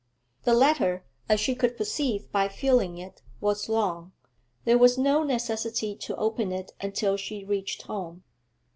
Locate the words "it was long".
2.97-4.13